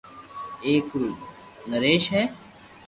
[0.65, 1.09] ايڪ رو
[1.69, 2.23] نريݾ ھي